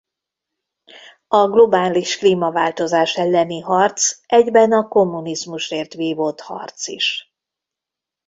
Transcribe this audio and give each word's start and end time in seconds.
A 1.27 1.47
globális 1.49 2.17
klímaváltozás 2.17 3.17
elleni 3.17 3.59
harc 3.59 4.19
egyben 4.25 4.71
a 4.71 4.87
kommunizmusért 4.87 5.93
vívott 5.93 6.41
harc 6.41 6.87
is. 6.87 7.33